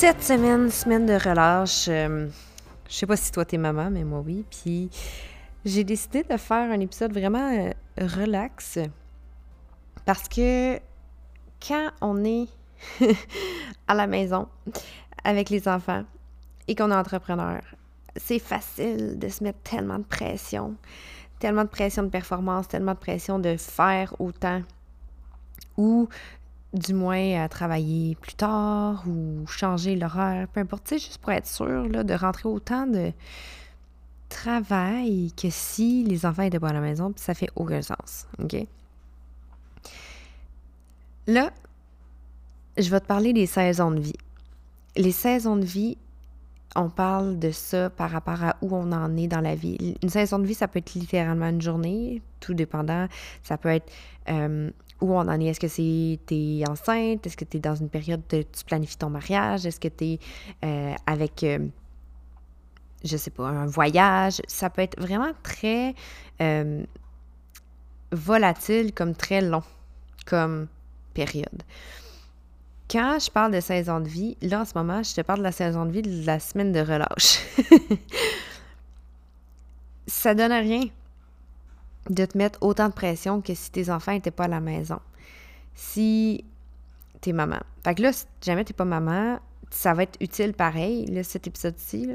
[0.00, 2.28] Cette semaine, semaine de relâche, euh,
[2.88, 4.90] je sais pas si toi t'es maman, mais moi oui, puis
[5.64, 8.78] j'ai décidé de faire un épisode vraiment euh, relax
[10.06, 10.78] parce que
[11.60, 12.46] quand on est
[13.88, 14.46] à la maison
[15.24, 16.04] avec les enfants
[16.68, 17.60] et qu'on est entrepreneur,
[18.14, 20.76] c'est facile de se mettre tellement de pression,
[21.40, 24.62] tellement de pression de performance, tellement de pression de faire autant
[25.76, 26.08] ou
[26.74, 31.88] du moins à travailler plus tard ou changer l'horaire, peu importe, juste pour être sûr
[31.88, 33.12] de rentrer autant de
[34.28, 38.26] travail que si les enfants étaient pas à la maison, puis ça fait aucun sens,
[38.42, 38.56] OK?
[41.26, 41.50] Là,
[42.76, 44.16] je vais te parler des saisons de vie.
[44.96, 45.96] Les saisons de vie,
[46.76, 49.96] on parle de ça par rapport à où on en est dans la vie.
[50.02, 53.08] Une saison de vie, ça peut être littéralement une journée, tout dépendant.
[53.42, 53.90] Ça peut être
[54.28, 54.70] euh,
[55.00, 55.46] où on en est?
[55.46, 57.26] Est-ce que c'est t'es enceinte?
[57.26, 59.66] Est-ce que tu es dans une période de tu planifies ton mariage?
[59.66, 60.18] Est-ce que tu es
[60.64, 61.66] euh, avec, euh,
[63.04, 64.40] je sais pas, un voyage?
[64.46, 65.94] Ça peut être vraiment très
[68.10, 69.62] volatile comme très long
[70.26, 70.68] comme
[71.14, 71.62] période.
[72.90, 75.44] Quand je parle de saison de vie, là en ce moment, je te parle de
[75.44, 77.40] la saison de vie de la semaine de relâche.
[80.06, 80.84] ça donne rien
[82.08, 85.00] de te mettre autant de pression que si tes enfants n'étaient pas à la maison.
[85.74, 86.44] Si
[87.20, 87.58] t'es maman.
[87.84, 89.38] Fait que là, si jamais t'es pas maman,
[89.70, 92.08] ça va être utile pareil, là, cet épisode-ci,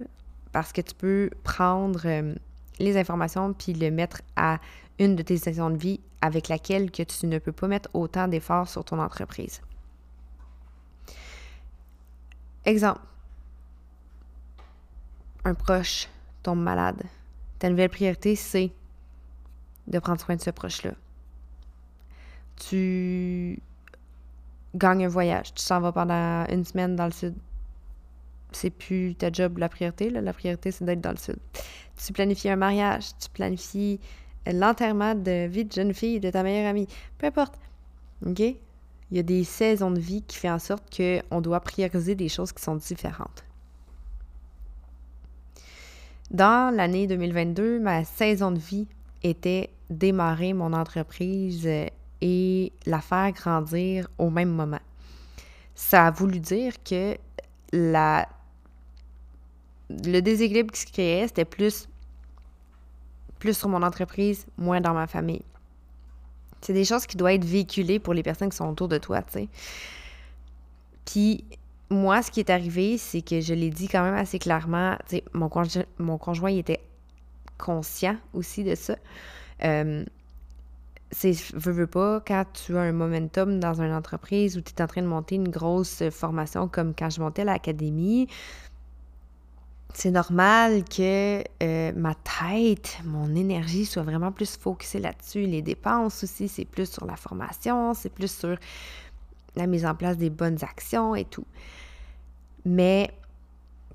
[0.52, 2.34] parce que tu peux prendre euh,
[2.80, 4.59] les informations puis le mettre à
[5.00, 8.28] une de tes saisons de vie avec laquelle que tu ne peux pas mettre autant
[8.28, 9.62] d'efforts sur ton entreprise.
[12.66, 13.02] Exemple.
[15.44, 16.08] Un proche
[16.42, 17.04] tombe malade.
[17.60, 18.72] Ta nouvelle priorité, c'est
[19.88, 20.92] de prendre soin de ce proche-là.
[22.56, 23.60] Tu
[24.76, 25.54] gagnes un voyage.
[25.54, 27.36] Tu s'en vas pendant une semaine dans le sud.
[28.52, 30.10] C'est plus ta job la priorité.
[30.10, 31.38] La priorité, c'est d'être dans le sud.
[31.98, 33.10] Tu planifies un mariage.
[33.20, 34.00] Tu planifies
[34.46, 36.88] l'enterrement de vie de jeune fille de ta meilleure amie.
[37.18, 37.60] Peu importe.
[38.26, 38.42] OK?
[39.14, 42.30] il y a des saisons de vie qui font en sorte qu'on doit prioriser des
[42.30, 43.44] choses qui sont différentes.
[46.32, 48.88] Dans l'année 2022, ma saison de vie
[49.24, 51.68] était démarrer mon entreprise
[52.22, 54.80] et la faire grandir au même moment.
[55.76, 57.18] Ça a voulu dire que
[57.72, 58.28] la,
[59.90, 61.90] le déséquilibre qui se créait, c'était plus,
[63.40, 65.44] plus sur mon entreprise, moins dans ma famille.
[66.62, 69.22] C'est des choses qui doivent être véhiculées pour les personnes qui sont autour de toi.
[71.06, 71.44] Puis
[71.90, 74.96] moi, ce qui est arrivé, c'est que je l'ai dit quand même assez clairement.
[75.10, 75.50] Tu sais, mon,
[76.00, 76.80] mon conjoint, il était
[77.58, 78.96] conscient aussi de ça.
[79.64, 80.03] Euh,
[81.12, 84.81] c'est, veux, veux pas, quand tu as un momentum dans une entreprise où tu es
[84.81, 88.28] en train de monter une grosse formation comme quand je montais à l'académie,
[89.94, 95.46] c'est normal que euh, ma tête, mon énergie soit vraiment plus focusée là-dessus.
[95.46, 98.58] Les dépenses aussi, c'est plus sur la formation, c'est plus sur
[99.56, 101.45] la mise en place des bonnes actions et tout.
[102.66, 103.12] Mais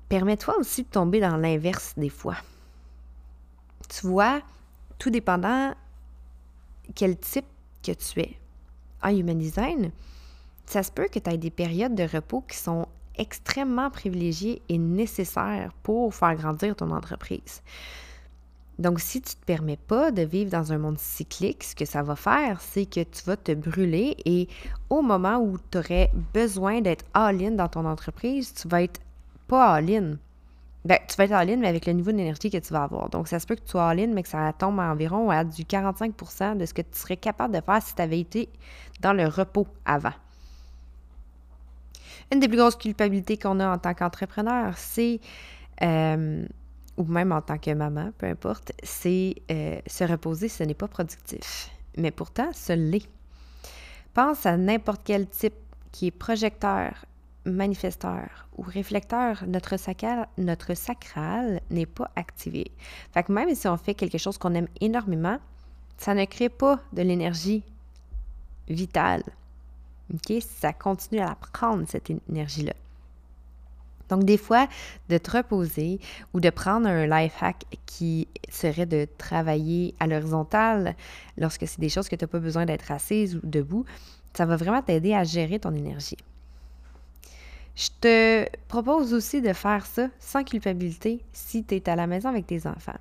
[0.07, 2.37] permets-toi aussi de tomber dans l'inverse des fois.
[3.89, 4.41] Tu vois,
[4.97, 5.73] tout dépendant
[6.95, 7.45] quel type
[7.83, 8.37] que tu es.
[9.01, 9.91] En Human Design,
[10.65, 12.87] ça se peut que tu aies des périodes de repos qui sont
[13.17, 17.61] extrêmement privilégié et nécessaire pour faire grandir ton entreprise.
[18.79, 21.83] Donc, si tu ne te permets pas de vivre dans un monde cyclique, ce que
[21.83, 24.47] ça va faire, c'est que tu vas te brûler et
[24.89, 29.01] au moment où tu aurais besoin d'être all-in dans ton entreprise, tu vas être
[29.47, 30.17] pas all-in.
[30.85, 33.09] Ben, tu vas être all-in, mais avec le niveau d'énergie que tu vas avoir.
[33.09, 35.63] Donc, ça se peut que tu sois all-in, mais que ça tombe environ à du
[35.63, 38.49] 45% de ce que tu serais capable de faire si tu avais été
[39.01, 40.13] dans le repos avant.
[42.31, 45.19] Une des plus grosses culpabilités qu'on a en tant qu'entrepreneur, c'est,
[45.81, 46.45] euh,
[46.95, 50.87] ou même en tant que maman, peu importe, c'est euh, se reposer, ce n'est pas
[50.87, 51.71] productif.
[51.97, 53.09] Mais pourtant, ce l'est.
[54.13, 55.53] Pense à n'importe quel type
[55.91, 57.05] qui est projecteur,
[57.49, 62.71] manifesteur ou réflecteur, notre sacral, notre sacral n'est pas activé.
[63.13, 65.37] Fait que même si on fait quelque chose qu'on aime énormément,
[65.97, 67.63] ça ne crée pas de l'énergie
[68.67, 69.23] vitale.
[70.41, 72.73] Ça continue à prendre, cette énergie-là.
[74.09, 74.67] Donc, des fois,
[75.09, 75.99] de te reposer
[76.33, 80.95] ou de prendre un life hack qui serait de travailler à l'horizontale
[81.37, 83.85] lorsque c'est des choses que tu n'as pas besoin d'être assise ou debout,
[84.33, 86.17] ça va vraiment t'aider à gérer ton énergie.
[87.79, 92.27] Je te propose aussi de faire ça sans culpabilité si tu es à la maison
[92.27, 92.99] avec tes enfants.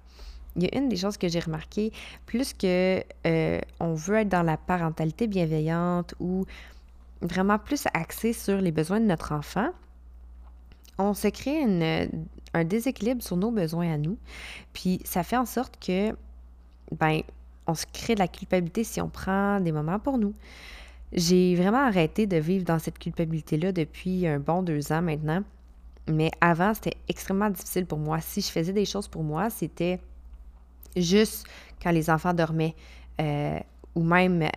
[0.54, 1.92] Il y a une des choses que j'ai remarqué,
[2.26, 6.46] plus que euh, on veut être dans la parentalité bienveillante ou
[7.20, 9.70] vraiment plus axé sur les besoins de notre enfant,
[10.96, 11.64] on se crée
[12.54, 14.16] un déséquilibre sur nos besoins à nous.
[14.74, 16.16] Puis ça fait en sorte que,
[16.92, 17.22] ben,
[17.66, 20.34] on se crée de la culpabilité si on prend des moments pour nous.
[21.12, 25.42] J'ai vraiment arrêté de vivre dans cette culpabilité-là depuis un bon deux ans maintenant.
[26.06, 28.20] Mais avant, c'était extrêmement difficile pour moi.
[28.20, 30.00] Si je faisais des choses pour moi, c'était
[30.96, 31.46] juste
[31.82, 32.74] quand les enfants dormaient
[33.20, 33.58] euh,
[33.94, 34.48] ou même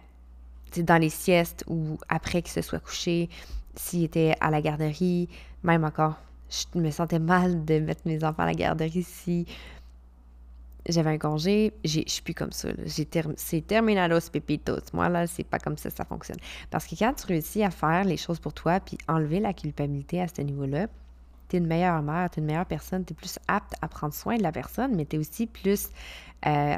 [0.77, 3.30] dans les siestes ou après qu'ils se soient couchés,
[3.75, 5.27] s'ils étaient à la garderie,
[5.63, 6.15] même encore,
[6.50, 9.45] je me sentais mal de mettre mes enfants à la garderie si
[10.87, 12.69] j'avais un congé, je suis plus comme ça.
[12.85, 14.81] C'est terminalos pepitos.
[14.93, 16.39] Moi, là, c'est pas comme ça ça fonctionne.
[16.69, 20.21] Parce que quand tu réussis à faire les choses pour toi puis enlever la culpabilité
[20.21, 20.87] à ce niveau-là,
[21.49, 23.87] tu es une meilleure mère, tu es une meilleure personne, tu es plus apte à
[23.87, 25.89] prendre soin de la personne, mais tu es aussi plus
[26.45, 26.77] euh.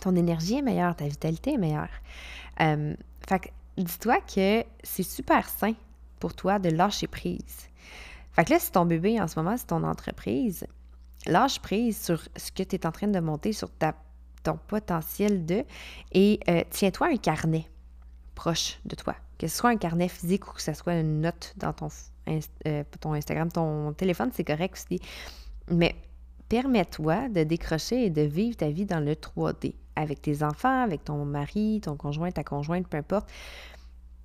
[0.00, 1.90] Ton énergie est meilleure, ta vitalité est meilleure.
[2.60, 2.94] Euh,
[3.28, 5.72] fait dis-toi que c'est super sain
[6.20, 7.68] pour toi de lâcher prise.
[8.32, 10.66] Fait que là, si ton bébé en ce moment, c'est ton entreprise,
[11.26, 13.70] lâche prise sur ce que tu es en train de monter, sur
[14.42, 15.64] ton potentiel de,
[16.12, 17.68] et euh, tiens-toi un carnet
[18.34, 19.14] proche de toi.
[19.38, 21.88] Que ce soit un carnet physique ou que ce soit une note dans ton,
[22.28, 25.00] euh, ton Instagram, ton téléphone, c'est correct aussi.
[25.70, 25.94] Mais
[26.48, 31.04] permets-toi de décrocher et de vivre ta vie dans le 3D, avec tes enfants, avec
[31.04, 33.28] ton mari, ton conjoint, ta conjointe, peu importe.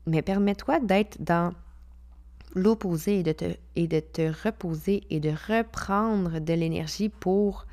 [0.06, 1.54] Mais permets-toi d'être dans
[2.54, 7.66] l'opposé et, de te, et de te reposer et de reprendre de l'énergie pour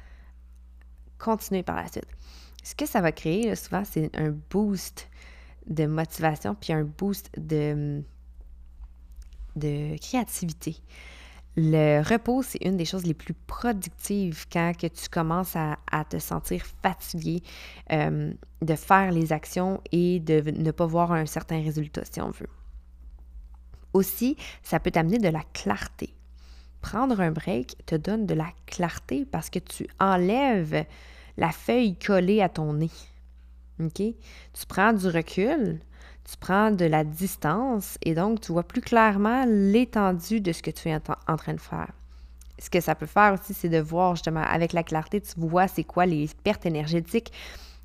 [1.19, 2.06] continuer par la suite.
[2.62, 5.09] Ce que ça va créer, souvent, c'est un boost
[5.67, 8.03] de motivation puis un boost de,
[9.56, 10.77] de créativité.
[11.56, 15.76] Le repos, c'est une des choses les plus productives quand que tu commences à,
[16.09, 17.43] te sentir fatigué
[17.93, 22.31] euh, de faire les actions et de ne pas voir un certain résultat, si on
[22.31, 22.49] veut.
[23.92, 26.14] Aussi, ça peut t'amener de la clarté.
[26.81, 30.84] Prendre un break te donne de la clarté parce que tu enlèves
[31.37, 32.90] la feuille collée à ton nez.
[33.88, 34.14] Tu
[34.69, 35.81] prends du recul,
[36.25, 40.70] tu prends de la distance et donc tu vois plus clairement l'étendue de ce que
[40.70, 41.90] tu es en train de faire.
[42.58, 45.66] Ce que ça peut faire aussi, c'est de voir justement avec la clarté, tu vois
[45.66, 47.32] c'est quoi les pertes énergétiques,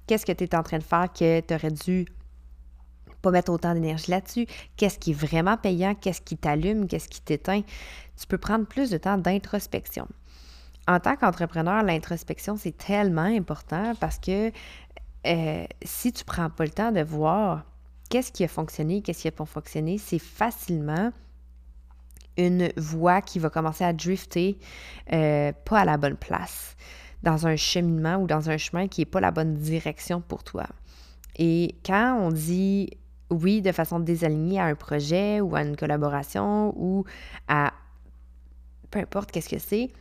[0.05, 2.05] qu'est-ce que tu es en train de faire que tu aurais dû
[3.31, 7.61] mettre autant d'énergie là-dessus, qu'est-ce qui est vraiment payant, qu'est-ce qui t'allume, qu'est-ce qui t'éteint?
[8.19, 10.07] Tu peux prendre plus de temps d'introspection.
[10.87, 14.51] En tant qu'entrepreneur, l'introspection, c'est tellement important parce que
[15.25, 17.63] euh, si tu prends pas le temps de voir
[18.09, 21.11] qu'est-ce qui a fonctionné, qu'est-ce qui n'a pas fonctionné, c'est facilement
[22.37, 24.57] une voie qui va commencer à drifter
[25.13, 26.75] euh, pas à la bonne place,
[27.23, 30.67] dans un cheminement ou dans un chemin qui n'est pas la bonne direction pour toi.
[31.37, 32.91] Et quand on dit
[33.29, 37.05] oui, de façon désalignée à un projet ou à une collaboration ou
[37.47, 37.73] à
[38.91, 39.91] peu importe qu'est-ce que c'est,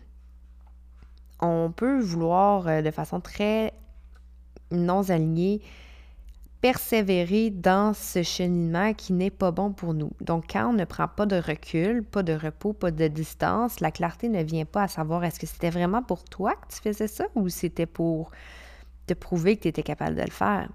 [1.40, 3.72] on peut vouloir euh, de façon très
[4.70, 5.62] non alignée
[6.60, 10.12] persévérer dans ce cheminement qui n'est pas bon pour nous.
[10.22, 13.90] Donc, quand on ne prend pas de recul, pas de repos, pas de distance, la
[13.90, 17.06] clarté ne vient pas à savoir est-ce que c'était vraiment pour toi que tu faisais
[17.06, 18.30] ça ou c'était pour
[19.06, 20.70] te prouver que tu étais capable de le faire?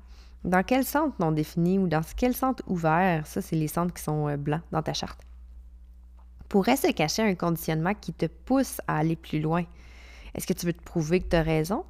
[0.45, 4.01] Dans quel centre non défini ou dans quel centre ouvert, ça, c'est les centres qui
[4.01, 5.19] sont euh, blancs dans ta charte,
[6.47, 9.63] pourrait se cacher un conditionnement qui te pousse à aller plus loin?
[10.33, 11.83] Est-ce que tu veux te prouver que tu as raison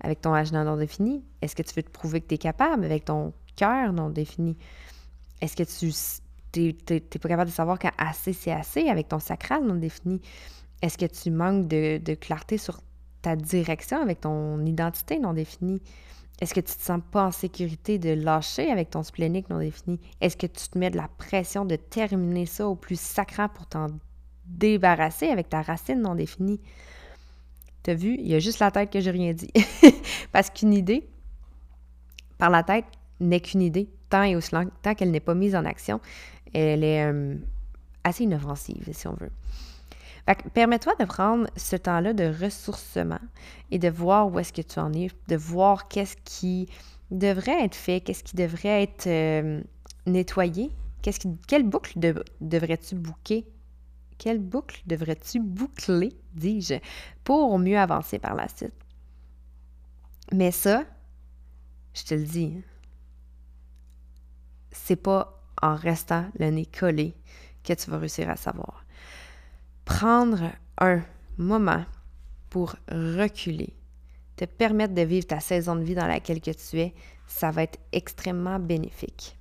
[0.00, 1.24] avec ton agenda non défini?
[1.42, 4.56] Est-ce que tu veux te prouver que tu es capable avec ton cœur non défini?
[5.40, 5.92] Est-ce que tu
[6.60, 10.20] n'es pas capable de savoir quand assez, c'est assez avec ton sacral non défini?
[10.80, 12.80] Est-ce que tu manques de clarté sur
[13.20, 15.82] ta direction avec ton identité non définie?
[16.40, 20.00] Est-ce que tu te sens pas en sécurité de lâcher avec ton splénique non défini?
[20.20, 23.66] Est-ce que tu te mets de la pression de terminer ça au plus sacrant pour
[23.66, 23.86] t'en
[24.46, 26.60] débarrasser avec ta racine non définie?
[27.84, 28.16] T'as vu?
[28.18, 29.50] Il y a juste la tête que j'ai rien dit.
[30.32, 31.08] Parce qu'une idée,
[32.38, 32.86] par la tête,
[33.20, 34.50] n'est qu'une idée, tant et aussi
[34.82, 36.00] tant qu'elle n'est pas mise en action.
[36.52, 37.36] Elle est euh,
[38.02, 39.30] assez inoffensive, si on veut.
[40.54, 43.20] Permets-toi de prendre ce temps-là de ressourcement
[43.70, 46.68] et de voir où est-ce que tu en es, de voir qu'est-ce qui
[47.10, 49.62] devrait être fait, qu'est-ce qui devrait être euh,
[50.06, 50.70] nettoyé,
[51.02, 51.98] qu'est-ce quelle boucle
[52.40, 53.46] devrais-tu bouquer,
[54.16, 56.76] quelle boucle devrais-tu boucler, dis-je,
[57.22, 58.72] pour mieux avancer par la suite?
[60.32, 60.84] Mais ça,
[61.92, 62.62] je te le dis,
[64.70, 67.14] c'est pas en restant le nez collé
[67.62, 68.83] que tu vas réussir à savoir
[69.84, 71.02] prendre un
[71.36, 71.84] moment
[72.50, 73.74] pour reculer,
[74.36, 76.94] te permettre de vivre ta saison de vie dans laquelle que tu es,
[77.26, 79.36] ça va être extrêmement bénéfique.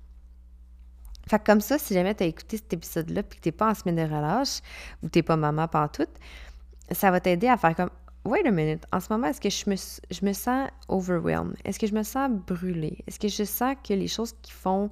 [1.27, 3.71] Fait comme ça, si jamais tu as écouté cet épisode-là et que tu n'es pas
[3.71, 4.59] en semaine de relâche
[5.01, 6.07] ou tu n'es pas maman tout,
[6.91, 7.89] ça va t'aider à faire comme
[8.25, 11.57] Wait a minute, en ce moment, est-ce que je me, je me sens overwhelmed?
[11.65, 13.03] Est-ce que je me sens brûlée?
[13.05, 14.89] Est-ce que je sens que les choses qui font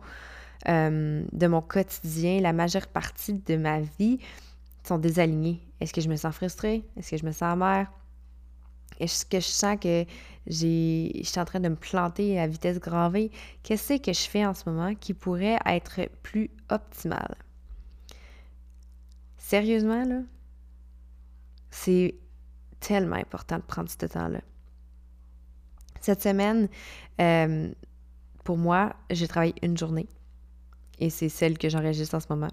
[0.67, 4.19] euh, de mon quotidien, la majeure partie de ma vie,
[4.83, 5.61] sont désalignés.
[5.79, 6.83] Est-ce que je me sens frustrée?
[6.97, 7.91] Est-ce que je me sens amère?
[8.99, 10.05] Est-ce que je sens que
[10.47, 13.31] j'ai, je suis en train de me planter à vitesse grand V?
[13.63, 17.35] Qu'est-ce que je fais en ce moment qui pourrait être plus optimal?
[19.37, 20.21] Sérieusement, là,
[21.71, 22.15] c'est
[22.79, 24.41] tellement important de prendre ce temps-là.
[25.99, 26.67] Cette semaine,
[27.19, 27.71] euh,
[28.43, 30.07] pour moi, j'ai travaillé une journée
[31.01, 32.51] et c'est celle que j'enregistre en ce moment.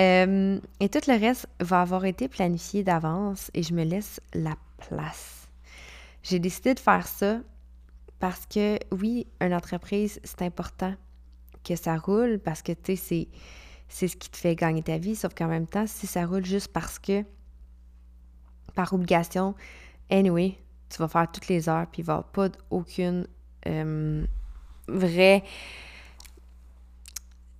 [0.00, 4.56] Euh, et tout le reste va avoir été planifié d'avance et je me laisse la
[4.88, 5.48] place.
[6.22, 7.40] J'ai décidé de faire ça
[8.20, 10.94] parce que oui, une entreprise, c'est important
[11.64, 13.28] que ça roule parce que tu sais,
[13.88, 16.44] c'est, ce qui te fait gagner ta vie, sauf qu'en même temps, si ça roule
[16.44, 17.24] juste parce que,
[18.74, 19.54] par obligation,
[20.10, 20.56] anyway,
[20.88, 23.26] tu vas faire toutes les heures, puis il va pas aucune
[23.66, 24.24] euh,
[24.86, 25.42] vraie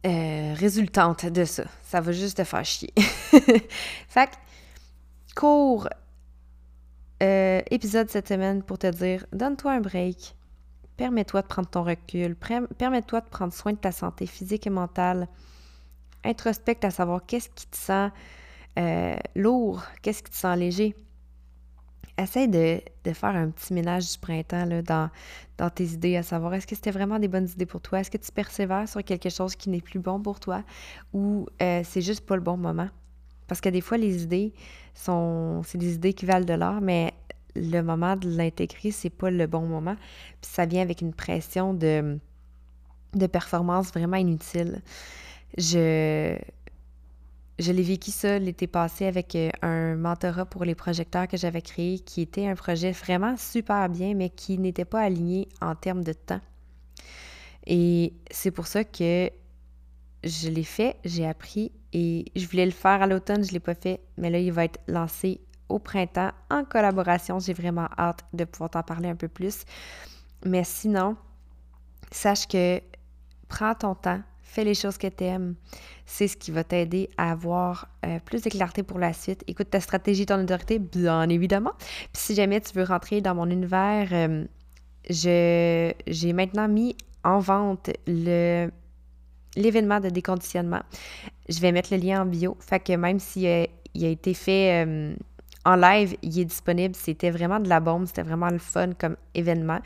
[0.06, 1.64] euh, résultante de ça.
[1.82, 2.92] Ça va juste te faire chier.
[4.08, 5.88] fait que, court
[7.22, 10.34] euh, épisode cette semaine pour te dire donne-toi un break.
[10.96, 12.36] Permets-toi de prendre ton recul.
[12.36, 15.28] Permets-toi de prendre soin de ta santé physique et mentale.
[16.24, 18.10] Introspecte à savoir qu'est-ce qui te sent
[18.78, 20.94] euh, lourd, qu'est-ce qui te sent léger
[22.18, 22.80] essaie de,
[23.12, 25.10] faire un petit ménage du printemps là, dans,
[25.58, 28.00] dans tes idées, à savoir est-ce que c'était vraiment des bonnes idées pour toi?
[28.00, 30.62] Est-ce que tu persévères sur quelque chose qui n'est plus bon pour toi?
[31.12, 32.88] Ou euh, c'est juste pas le bon moment?
[33.46, 34.54] Parce que des fois, les idées
[34.94, 35.62] sont.
[35.64, 37.12] C'est des idées qui valent de l'or, mais
[37.54, 39.96] le moment de l'intégrer, c'est pas le bon moment.
[40.40, 42.18] Puis ça vient avec une pression de,
[43.14, 44.82] de performance vraiment inutile.
[45.58, 46.36] Je
[47.58, 51.62] je l'ai vécu ça l'été passé avec euh, un mentorat pour les projecteurs que j'avais
[51.62, 56.02] créé, qui était un projet vraiment super bien, mais qui n'était pas aligné en termes
[56.02, 56.40] de temps.
[57.66, 59.30] Et c'est pour ça que
[60.24, 63.60] je l'ai fait, j'ai appris et je voulais le faire à l'automne, je ne l'ai
[63.60, 67.38] pas fait, mais là, il va être lancé au printemps en collaboration.
[67.38, 69.64] J'ai vraiment hâte de pouvoir t'en parler un peu plus.
[70.44, 71.16] Mais sinon,
[72.10, 72.80] sache que
[73.48, 75.54] prends ton temps, fais les choses que tu aimes.
[76.06, 79.42] C'est ce qui va t'aider à avoir euh, plus de clarté pour la suite.
[79.46, 81.72] Écoute ta stratégie, ton autorité, bien évidemment.
[81.78, 84.44] Puis si jamais tu veux rentrer dans mon univers, euh,
[85.08, 90.82] j'ai maintenant mis en vente l'événement de déconditionnement.
[91.48, 92.56] Je vais mettre le lien en bio.
[92.60, 95.14] Fait que même s'il il a été fait euh,
[95.64, 96.94] en live, il est disponible.
[96.94, 98.06] C'était vraiment de la bombe.
[98.06, 99.80] C'était vraiment le fun comme événement.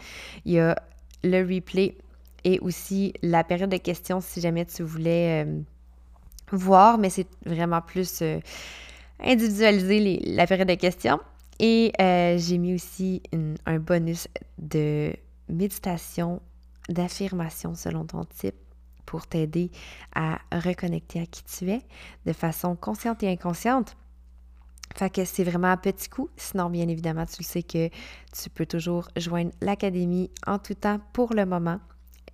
[0.45, 0.77] Il y a
[1.23, 1.97] le replay
[2.45, 5.61] et aussi la période de questions si jamais tu voulais euh,
[6.53, 8.41] voir, mais c'est vraiment plus euh,
[9.21, 11.19] individualisé la période de questions.
[11.61, 13.21] Et euh, j'ai mis aussi
[13.67, 14.29] un bonus
[14.59, 15.13] de
[15.49, 16.41] méditation,
[16.89, 18.55] d'affirmation selon ton type
[19.07, 19.71] pour t'aider
[20.15, 21.81] à reconnecter à qui tu es
[22.27, 23.97] de façon consciente et inconsciente.
[24.95, 26.29] Fait que c'est vraiment un petit coup.
[26.37, 31.01] Sinon, bien évidemment, tu le sais que tu peux toujours joindre l'académie en tout temps
[31.13, 31.79] pour le moment.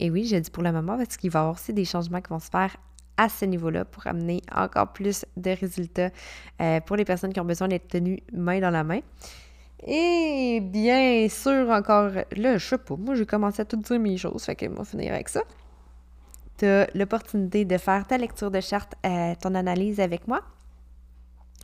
[0.00, 2.20] Et oui, j'ai dit pour le moment parce qu'il va y avoir aussi des changements
[2.20, 2.76] qui vont se faire
[3.16, 6.10] à ce niveau-là pour amener encore plus de résultats
[6.60, 9.00] euh, pour les personnes qui ont besoin d'être tenues main dans la main.
[9.86, 14.16] Et bien sûr, encore là, je sais pas, moi j'ai commencé à tout dire mes
[14.16, 15.42] choses, fait que va finir avec ça.
[16.56, 20.40] Tu as l'opportunité de faire ta lecture de charte, euh, ton analyse avec moi.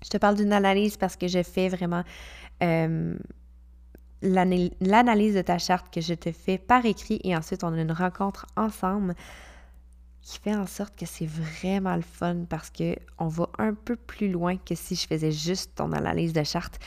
[0.04, 2.02] Je te parle d'une analyse parce que je fais vraiment
[2.62, 3.14] euh,
[4.22, 7.92] l'analyse de ta charte que je te fais par écrit et ensuite on a une
[7.92, 9.14] rencontre ensemble
[10.22, 13.96] qui fait en sorte que c'est vraiment le fun parce que on va un peu
[13.96, 16.78] plus loin que si je faisais juste ton analyse de charte.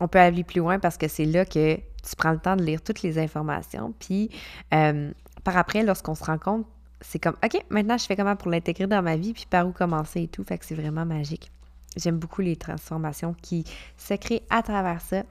[0.00, 2.62] On peut aller plus loin parce que c'est là que tu prends le temps de
[2.62, 3.94] lire toutes les informations.
[3.98, 4.30] Puis
[4.74, 5.12] euh,
[5.44, 6.66] par après, lorsqu'on se rend compte,
[7.00, 9.72] c'est comme OK, maintenant je fais comment pour l'intégrer dans ma vie, puis par où
[9.72, 10.42] commencer et tout.
[10.44, 11.50] Fait que c'est vraiment magique.
[11.96, 13.64] J'aime beaucoup les transformations qui
[13.96, 15.22] se créent à travers ça.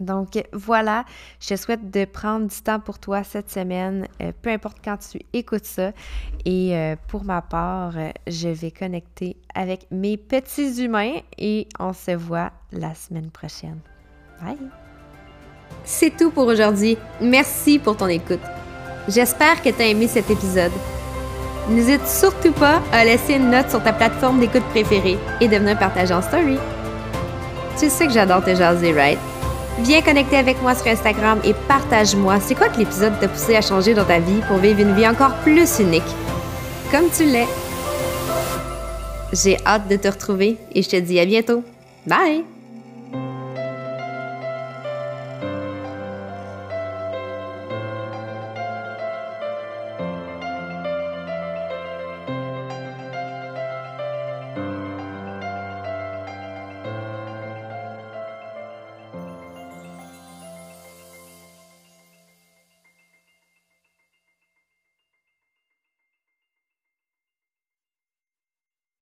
[0.00, 1.04] Donc voilà,
[1.40, 4.96] je te souhaite de prendre du temps pour toi cette semaine, euh, peu importe quand
[4.96, 5.92] tu écoutes ça.
[6.44, 11.92] Et euh, pour ma part, euh, je vais connecter avec mes petits humains et on
[11.92, 13.78] se voit la semaine prochaine.
[14.42, 14.56] Bye!
[15.84, 16.96] C'est tout pour aujourd'hui.
[17.20, 18.40] Merci pour ton écoute.
[19.08, 20.72] J'espère que tu as aimé cet épisode.
[21.68, 25.78] N'hésite surtout pas à laisser une note sur ta plateforme d'écoute préférée et de venir
[25.78, 26.58] partager en story.
[27.78, 29.31] Tu sais que j'adore te jaser, right?
[29.80, 33.62] Viens connecter avec moi sur Instagram et partage-moi c'est quoi que l'épisode t'a poussé à
[33.62, 36.02] changer dans ta vie pour vivre une vie encore plus unique?
[36.90, 37.48] Comme tu l'es.
[39.32, 41.64] J'ai hâte de te retrouver et je te dis à bientôt.
[42.06, 42.44] Bye!